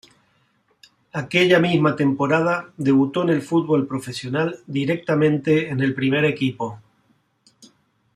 Aquella 1.13 1.59
misma 1.59 1.95
temporada 1.95 2.71
debutó 2.75 3.21
en 3.21 3.29
el 3.29 3.43
fútbol 3.43 3.85
profesional 3.85 4.57
directamente 4.65 5.69
en 5.69 5.79
el 5.79 5.93
primer 5.93 6.25
equipo. 6.25 6.81